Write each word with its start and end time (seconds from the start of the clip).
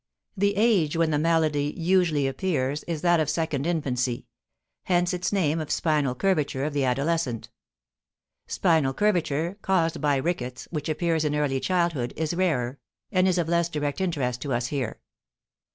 The 0.35 0.55
age 0.55 0.97
when 0.97 1.11
the 1.11 1.19
malady 1.19 1.75
usually 1.77 2.25
appears 2.25 2.83
is 2.85 3.03
that 3.03 3.19
of 3.19 3.29
second 3.29 3.67
infancy, 3.67 4.25
hence 4.85 5.13
its 5.13 5.31
name 5.31 5.59
of 5.59 5.69
spinal 5.69 6.15
curvature 6.15 6.63
of 6.63 6.73
the 6.73 6.83
adolescent; 6.85 7.51
spinal 8.47 8.95
curvature 8.95 9.59
caused 9.61 10.01
by 10.01 10.15
rickets, 10.15 10.67
which 10.71 10.89
appears 10.89 11.23
in 11.23 11.35
early 11.35 11.59
childhood, 11.59 12.13
is 12.17 12.33
rarer, 12.33 12.79
and 13.11 13.27
is 13.27 13.37
of 13.37 13.47
less 13.47 13.69
direct 13.69 14.01
interest 14.01 14.41
to 14.41 14.53
us 14.53 14.65
here. 14.65 14.99